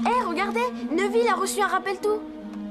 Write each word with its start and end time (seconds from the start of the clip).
Hé, 0.00 0.24
regardez 0.26 0.60
Neville 0.90 1.28
a 1.28 1.34
reçu 1.36 1.60
un 1.62 1.68
rappel 1.68 1.96
tout 1.98 2.20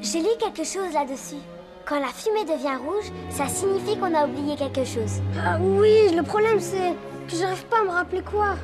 J'ai 0.02 0.20
lu 0.20 0.28
quelque 0.40 0.66
chose 0.66 0.94
là-dessus. 0.94 1.42
Quand 1.86 2.00
la 2.00 2.08
fumée 2.08 2.44
devient 2.44 2.76
rouge, 2.76 3.12
ça 3.30 3.48
signifie 3.48 3.98
qu'on 3.98 4.14
a 4.14 4.26
oublié 4.26 4.58
quelque 4.58 4.84
chose. 4.84 5.22
Ah 5.38 5.58
oui, 5.62 6.14
le 6.14 6.22
problème 6.24 6.60
c'est 6.60 6.94
que 7.30 7.36
j'arrive 7.38 7.66
pas 7.68 7.80
à 7.80 7.84
me 7.86 7.92
rappeler 7.92 8.22
quoi. 8.22 8.56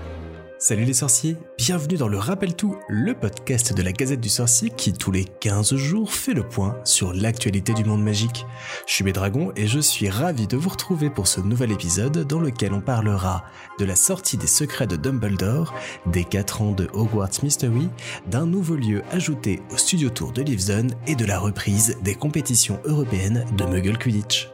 Salut 0.62 0.84
les 0.84 0.94
sorciers, 0.94 1.38
bienvenue 1.58 1.96
dans 1.96 2.10
le 2.10 2.18
Rappel 2.18 2.54
Tout, 2.54 2.76
le 2.90 3.14
podcast 3.14 3.74
de 3.74 3.82
la 3.82 3.94
Gazette 3.94 4.20
du 4.20 4.28
Sorcier 4.28 4.70
qui 4.70 4.92
tous 4.92 5.10
les 5.10 5.24
15 5.24 5.74
jours 5.78 6.12
fait 6.12 6.34
le 6.34 6.44
point 6.46 6.76
sur 6.84 7.14
l'actualité 7.14 7.74
du 7.74 7.86
monde 7.86 8.04
magique. 8.04 8.46
Je 8.86 8.92
suis 8.92 9.06
Bédragon 9.06 9.54
et 9.56 9.68
je 9.68 9.80
suis 9.80 10.10
ravi 10.10 10.48
de 10.48 10.58
vous 10.58 10.68
retrouver 10.68 11.10
pour 11.10 11.28
ce 11.28 11.40
nouvel 11.40 11.72
épisode 11.72 12.28
dans 12.28 12.42
lequel 12.42 12.74
on 12.74 12.82
parlera 12.82 13.46
de 13.80 13.86
la 13.86 13.96
sortie 13.96 14.36
des 14.36 14.48
secrets 14.48 14.86
de 14.86 14.98
Dumbledore, 14.98 15.74
des 16.08 16.26
4 16.26 16.62
ans 16.62 16.72
de 16.74 16.90
Hogwarts 16.92 17.42
Mystery, 17.42 17.88
d'un 18.28 18.46
nouveau 18.46 18.76
lieu 18.76 19.02
ajouté 19.12 19.62
au 19.72 19.78
studio 19.78 20.10
tour 20.10 20.34
de 20.34 20.42
Leavesden 20.42 20.94
et 21.08 21.16
de 21.16 21.24
la 21.24 21.40
reprise 21.40 21.96
des 22.04 22.16
compétitions 22.16 22.82
européennes 22.84 23.46
de 23.56 23.64
Muggle 23.64 23.98
Quidditch. 23.98 24.50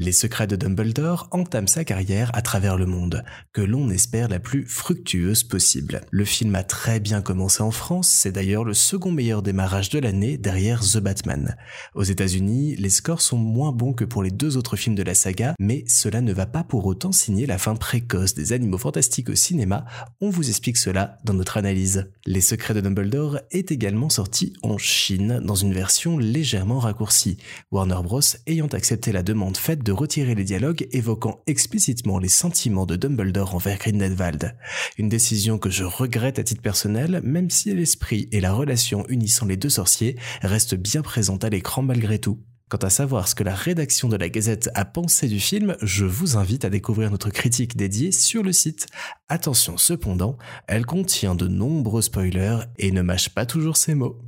Les 0.00 0.12
secrets 0.12 0.46
de 0.46 0.54
Dumbledore 0.54 1.26
entament 1.32 1.66
sa 1.66 1.82
carrière 1.82 2.30
à 2.32 2.40
travers 2.40 2.76
le 2.76 2.86
monde, 2.86 3.24
que 3.52 3.62
l'on 3.62 3.90
espère 3.90 4.28
la 4.28 4.38
plus 4.38 4.64
fructueuse 4.64 5.42
possible. 5.42 6.02
Le 6.12 6.24
film 6.24 6.54
a 6.54 6.62
très 6.62 7.00
bien 7.00 7.20
commencé 7.20 7.64
en 7.64 7.72
France, 7.72 8.06
c'est 8.08 8.30
d'ailleurs 8.30 8.62
le 8.62 8.74
second 8.74 9.10
meilleur 9.10 9.42
démarrage 9.42 9.88
de 9.90 9.98
l'année 9.98 10.38
derrière 10.38 10.82
The 10.82 10.98
Batman. 10.98 11.56
Aux 11.96 12.04
États-Unis, 12.04 12.76
les 12.76 12.90
scores 12.90 13.20
sont 13.20 13.38
moins 13.38 13.72
bons 13.72 13.92
que 13.92 14.04
pour 14.04 14.22
les 14.22 14.30
deux 14.30 14.56
autres 14.56 14.76
films 14.76 14.94
de 14.94 15.02
la 15.02 15.16
saga, 15.16 15.54
mais 15.58 15.82
cela 15.88 16.20
ne 16.20 16.32
va 16.32 16.46
pas 16.46 16.62
pour 16.62 16.86
autant 16.86 17.10
signer 17.10 17.46
la 17.46 17.58
fin 17.58 17.74
précoce 17.74 18.34
des 18.34 18.52
animaux 18.52 18.78
fantastiques 18.78 19.30
au 19.30 19.34
cinéma, 19.34 19.84
on 20.20 20.30
vous 20.30 20.48
explique 20.48 20.76
cela 20.76 21.18
dans 21.24 21.34
notre 21.34 21.56
analyse. 21.56 22.08
Les 22.24 22.40
secrets 22.40 22.74
de 22.74 22.80
Dumbledore 22.80 23.40
est 23.50 23.72
également 23.72 24.10
sorti 24.10 24.52
en 24.62 24.78
Chine 24.78 25.40
dans 25.42 25.56
une 25.56 25.74
version 25.74 26.18
légèrement 26.18 26.78
raccourcie, 26.78 27.38
Warner 27.72 27.98
Bros 28.04 28.20
ayant 28.46 28.68
accepté 28.68 29.10
la 29.10 29.24
demande 29.24 29.56
faite 29.56 29.87
de 29.88 29.92
retirer 29.92 30.34
les 30.34 30.44
dialogues 30.44 30.86
évoquant 30.92 31.40
explicitement 31.46 32.18
les 32.18 32.28
sentiments 32.28 32.84
de 32.84 32.94
Dumbledore 32.94 33.54
envers 33.54 33.78
Grindelwald. 33.78 34.54
Une 34.98 35.08
décision 35.08 35.56
que 35.56 35.70
je 35.70 35.84
regrette 35.84 36.38
à 36.38 36.44
titre 36.44 36.60
personnel, 36.60 37.22
même 37.24 37.48
si 37.48 37.72
l'esprit 37.72 38.28
et 38.30 38.42
la 38.42 38.52
relation 38.52 39.06
unissant 39.08 39.46
les 39.46 39.56
deux 39.56 39.70
sorciers 39.70 40.16
restent 40.42 40.74
bien 40.74 41.00
présentes 41.00 41.42
à 41.42 41.48
l'écran 41.48 41.80
malgré 41.80 42.18
tout. 42.18 42.38
Quant 42.68 42.76
à 42.76 42.90
savoir 42.90 43.28
ce 43.28 43.34
que 43.34 43.44
la 43.44 43.54
rédaction 43.54 44.10
de 44.10 44.16
la 44.18 44.28
Gazette 44.28 44.68
a 44.74 44.84
pensé 44.84 45.26
du 45.26 45.40
film, 45.40 45.74
je 45.80 46.04
vous 46.04 46.36
invite 46.36 46.66
à 46.66 46.70
découvrir 46.70 47.10
notre 47.10 47.30
critique 47.30 47.74
dédiée 47.74 48.12
sur 48.12 48.42
le 48.42 48.52
site. 48.52 48.88
Attention 49.30 49.78
cependant, 49.78 50.36
elle 50.66 50.84
contient 50.84 51.34
de 51.34 51.48
nombreux 51.48 52.02
spoilers 52.02 52.58
et 52.76 52.90
ne 52.90 53.00
mâche 53.00 53.30
pas 53.30 53.46
toujours 53.46 53.78
ses 53.78 53.94
mots. 53.94 54.20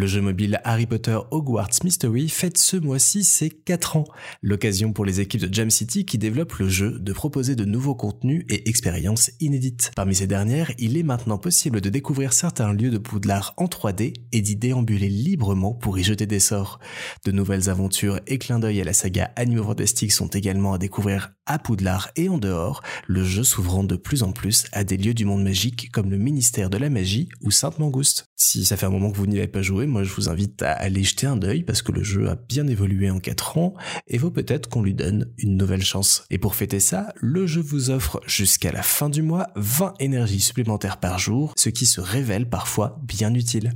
Le 0.00 0.06
jeu 0.06 0.22
mobile 0.22 0.62
Harry 0.64 0.86
Potter 0.86 1.18
Hogwarts 1.30 1.84
Mystery 1.84 2.30
fête 2.30 2.56
ce 2.56 2.78
mois-ci 2.78 3.22
ses 3.22 3.50
4 3.50 3.98
ans, 3.98 4.06
l'occasion 4.40 4.94
pour 4.94 5.04
les 5.04 5.20
équipes 5.20 5.42
de 5.42 5.52
Jam 5.52 5.68
City 5.68 6.06
qui 6.06 6.16
développent 6.16 6.54
le 6.54 6.70
jeu 6.70 6.98
de 6.98 7.12
proposer 7.12 7.54
de 7.54 7.66
nouveaux 7.66 7.94
contenus 7.94 8.46
et 8.48 8.66
expériences 8.70 9.30
inédites. 9.40 9.90
Parmi 9.94 10.14
ces 10.14 10.26
dernières, 10.26 10.72
il 10.78 10.96
est 10.96 11.02
maintenant 11.02 11.36
possible 11.36 11.82
de 11.82 11.90
découvrir 11.90 12.32
certains 12.32 12.72
lieux 12.72 12.88
de 12.88 12.96
Poudlard 12.96 13.52
en 13.58 13.66
3D 13.66 14.14
et 14.32 14.40
d'y 14.40 14.56
déambuler 14.56 15.10
librement 15.10 15.74
pour 15.74 15.98
y 15.98 16.02
jeter 16.02 16.24
des 16.24 16.40
sorts. 16.40 16.78
De 17.26 17.30
nouvelles 17.30 17.68
aventures 17.68 18.20
et 18.26 18.38
clins 18.38 18.58
d'œil 18.58 18.80
à 18.80 18.84
la 18.84 18.94
saga 18.94 19.32
Animaux 19.36 19.64
Fantastiques 19.64 20.12
sont 20.12 20.28
également 20.28 20.72
à 20.72 20.78
découvrir 20.78 21.34
à 21.44 21.58
Poudlard 21.58 22.10
et 22.16 22.30
en 22.30 22.38
dehors, 22.38 22.80
le 23.06 23.22
jeu 23.22 23.42
s'ouvrant 23.42 23.84
de 23.84 23.96
plus 23.96 24.22
en 24.22 24.32
plus 24.32 24.64
à 24.72 24.82
des 24.82 24.96
lieux 24.96 25.14
du 25.14 25.26
monde 25.26 25.42
magique 25.42 25.90
comme 25.92 26.10
le 26.10 26.16
ministère 26.16 26.70
de 26.70 26.78
la 26.78 26.88
magie 26.88 27.28
ou 27.42 27.50
Sainte-Mangouste. 27.50 28.24
Si 28.36 28.64
ça 28.64 28.78
fait 28.78 28.86
un 28.86 28.90
moment 28.90 29.10
que 29.10 29.18
vous 29.18 29.26
n'y 29.26 29.36
avez 29.36 29.48
pas 29.48 29.60
joué, 29.60 29.86
moi 29.90 30.04
je 30.04 30.12
vous 30.14 30.28
invite 30.28 30.62
à 30.62 30.72
aller 30.72 31.02
jeter 31.02 31.26
un 31.26 31.42
œil 31.42 31.62
parce 31.62 31.82
que 31.82 31.92
le 31.92 32.02
jeu 32.02 32.30
a 32.30 32.36
bien 32.36 32.66
évolué 32.66 33.10
en 33.10 33.18
4 33.18 33.58
ans 33.58 33.74
et 34.08 34.16
vaut 34.16 34.30
peut-être 34.30 34.68
qu'on 34.68 34.82
lui 34.82 34.94
donne 34.94 35.26
une 35.36 35.56
nouvelle 35.56 35.82
chance. 35.82 36.24
Et 36.30 36.38
pour 36.38 36.54
fêter 36.54 36.80
ça, 36.80 37.12
le 37.16 37.46
jeu 37.46 37.60
vous 37.60 37.90
offre 37.90 38.20
jusqu'à 38.26 38.72
la 38.72 38.82
fin 38.82 39.10
du 39.10 39.22
mois 39.22 39.48
20 39.56 39.94
énergies 40.00 40.40
supplémentaires 40.40 40.98
par 40.98 41.18
jour, 41.18 41.52
ce 41.56 41.68
qui 41.68 41.86
se 41.86 42.00
révèle 42.00 42.48
parfois 42.48 42.98
bien 43.02 43.34
utile. 43.34 43.72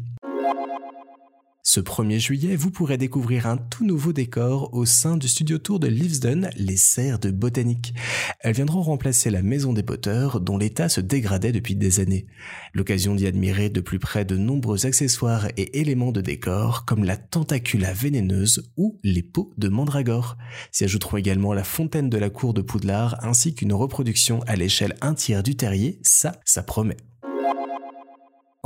Ce 1.74 1.80
1er 1.80 2.20
juillet, 2.20 2.54
vous 2.54 2.70
pourrez 2.70 2.98
découvrir 2.98 3.48
un 3.48 3.56
tout 3.56 3.84
nouveau 3.84 4.12
décor 4.12 4.72
au 4.74 4.84
sein 4.84 5.16
du 5.16 5.26
studio 5.26 5.58
tour 5.58 5.80
de 5.80 5.88
Leavesden, 5.88 6.50
les 6.56 6.76
serres 6.76 7.18
de 7.18 7.32
botanique. 7.32 7.94
Elles 8.38 8.54
viendront 8.54 8.80
remplacer 8.80 9.28
la 9.28 9.42
maison 9.42 9.72
des 9.72 9.82
Potters 9.82 10.38
dont 10.38 10.56
l'état 10.56 10.88
se 10.88 11.00
dégradait 11.00 11.50
depuis 11.50 11.74
des 11.74 11.98
années. 11.98 12.26
L'occasion 12.74 13.16
d'y 13.16 13.26
admirer 13.26 13.70
de 13.70 13.80
plus 13.80 13.98
près 13.98 14.24
de 14.24 14.36
nombreux 14.36 14.86
accessoires 14.86 15.48
et 15.56 15.80
éléments 15.80 16.12
de 16.12 16.20
décor 16.20 16.84
comme 16.84 17.02
la 17.02 17.16
tentacula 17.16 17.92
vénéneuse 17.92 18.70
ou 18.76 19.00
les 19.02 19.24
pots 19.24 19.52
de 19.58 19.66
mandragore. 19.66 20.36
S'y 20.70 20.84
ajouteront 20.84 21.16
également 21.16 21.54
la 21.54 21.64
fontaine 21.64 22.08
de 22.08 22.18
la 22.18 22.30
cour 22.30 22.54
de 22.54 22.62
Poudlard 22.62 23.16
ainsi 23.24 23.52
qu'une 23.52 23.72
reproduction 23.72 24.38
à 24.46 24.54
l'échelle 24.54 24.94
un 25.00 25.14
tiers 25.14 25.42
du 25.42 25.56
terrier, 25.56 25.98
ça, 26.04 26.40
ça 26.44 26.62
promet. 26.62 26.98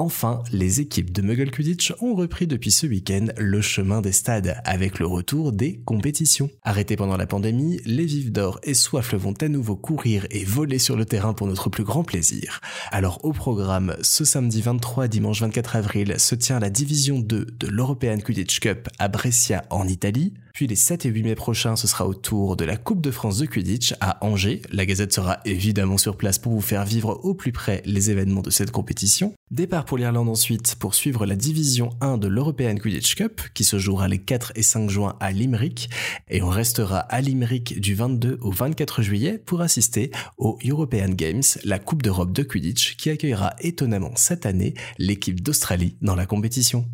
Enfin, 0.01 0.45
les 0.53 0.81
équipes 0.81 1.11
de 1.11 1.23
Muggle 1.23 1.51
Quidditch 1.51 1.93
ont 2.01 2.15
repris 2.15 2.47
depuis 2.47 2.71
ce 2.71 2.87
week-end 2.87 3.27
le 3.37 3.61
chemin 3.61 4.01
des 4.01 4.13
stades 4.13 4.61
avec 4.65 5.01
le 5.01 5.07
retour 5.07 5.51
des 5.51 5.81
compétitions. 5.85 6.49
Arrêtés 6.63 6.95
pendant 6.95 7.17
la 7.17 7.27
pandémie, 7.27 7.81
les 7.85 8.05
vifs 8.05 8.31
d'or 8.31 8.61
et 8.63 8.75
soifles 8.75 9.17
vont 9.17 9.35
à 9.41 9.49
nouveau 9.49 9.75
courir 9.75 10.25
et 10.31 10.45
voler 10.45 10.79
sur 10.79 10.97
le 10.97 11.05
terrain 11.05 11.35
pour 11.35 11.49
notre 11.49 11.69
plus 11.69 11.83
grand 11.83 12.05
plaisir. 12.05 12.61
Alors 12.93 13.25
au 13.25 13.33
programme, 13.33 13.97
ce 14.01 14.25
samedi 14.25 14.63
23 14.63 15.07
et 15.07 15.09
dimanche 15.09 15.41
24 15.41 15.75
avril 15.75 16.15
se 16.19 16.37
tient 16.37 16.61
la 16.61 16.71
division 16.71 17.19
2 17.19 17.47
de 17.59 17.67
l'European 17.67 18.19
Quidditch 18.19 18.61
Cup 18.61 18.89
à 19.01 19.09
Brescia 19.09 19.65
en 19.69 19.89
Italie. 19.89 20.33
Puis 20.59 20.67
les 20.67 20.75
7 20.75 21.07
et 21.07 21.11
8 21.11 21.23
mai 21.23 21.35
prochains, 21.37 21.77
ce 21.77 21.87
sera 21.87 22.05
au 22.05 22.15
tour 22.15 22.57
de 22.57 22.65
la 22.65 22.77
Coupe 22.77 23.01
de 23.01 23.13
France 23.13 23.39
de 23.39 23.47
Quidditch 23.47 23.95
à 24.01 24.27
Angers. 24.27 24.61
La 24.73 24.87
Gazette 24.87 25.13
sera 25.13 25.39
évidemment 25.45 25.99
sur 25.99 26.17
place 26.17 26.41
pour 26.41 26.53
vous 26.53 26.61
faire 26.61 26.85
vivre 26.85 27.21
au 27.23 27.33
plus 27.33 27.53
près 27.53 27.81
les 27.85 28.11
événements 28.11 28.43
de 28.43 28.51
cette 28.51 28.73
compétition. 28.73 29.33
Départ 29.53 29.85
pour 29.85 29.99
l'Irlande 29.99 30.29
ensuite 30.29 30.75
pour 30.75 30.97
suivre 30.97 31.27
la 31.27 31.37
division 31.37 31.91
1 32.01 32.19
de 32.19 32.27
l'European 32.27 32.75
Quidditch 32.75 33.15
Cup 33.15 33.41
qui 33.55 33.63
se 33.63 33.79
jouera 33.79 34.09
les 34.09 34.19
4 34.19 34.51
et 34.57 34.65
5 34.65 34.91
juin 34.91 35.15
à 35.21 35.31
Limerick 35.31 35.91
et 36.29 36.43
on 36.43 36.49
restera 36.49 36.99
à 36.99 37.21
Limerick 37.21 37.81
du 37.81 37.95
22 37.95 38.39
au 38.41 38.51
24 38.51 39.01
juillet 39.01 39.39
pour 39.39 39.61
assister 39.61 40.11
au 40.39 40.59
European 40.67 41.11
Games, 41.11 41.45
la 41.63 41.79
Coupe 41.79 42.03
d'Europe 42.03 42.33
de 42.33 42.43
Quidditch 42.43 42.97
qui 42.97 43.11
accueillera 43.11 43.55
étonnamment 43.61 44.17
cette 44.17 44.45
année 44.45 44.75
l'équipe 44.99 45.41
d'Australie 45.41 45.95
dans 46.03 46.17
la 46.17 46.27
compétition. 46.27 46.85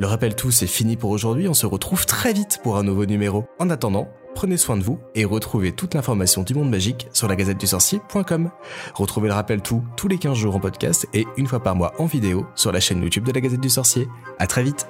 Le 0.00 0.06
rappel 0.06 0.34
tout, 0.34 0.50
c'est 0.50 0.66
fini 0.66 0.96
pour 0.96 1.10
aujourd'hui, 1.10 1.46
on 1.46 1.52
se 1.52 1.66
retrouve 1.66 2.06
très 2.06 2.32
vite 2.32 2.60
pour 2.62 2.78
un 2.78 2.82
nouveau 2.82 3.04
numéro. 3.04 3.44
En 3.58 3.68
attendant, 3.68 4.08
prenez 4.34 4.56
soin 4.56 4.78
de 4.78 4.82
vous 4.82 4.98
et 5.14 5.26
retrouvez 5.26 5.72
toute 5.72 5.92
l'information 5.92 6.42
du 6.42 6.54
monde 6.54 6.70
magique 6.70 7.08
sur 7.12 7.28
la 7.28 7.36
gazette 7.36 7.60
du 7.60 7.66
sorcier.com. 7.66 8.50
Retrouvez 8.94 9.28
le 9.28 9.34
rappel 9.34 9.60
tout 9.60 9.84
tous 9.98 10.08
les 10.08 10.16
15 10.16 10.38
jours 10.38 10.56
en 10.56 10.58
podcast 10.58 11.06
et 11.12 11.26
une 11.36 11.46
fois 11.46 11.62
par 11.62 11.76
mois 11.76 11.92
en 11.98 12.06
vidéo 12.06 12.46
sur 12.54 12.72
la 12.72 12.80
chaîne 12.80 13.02
YouTube 13.02 13.24
de 13.24 13.32
la 13.32 13.42
Gazette 13.42 13.60
du 13.60 13.68
Sorcier. 13.68 14.08
À 14.38 14.46
très 14.46 14.62
vite! 14.62 14.86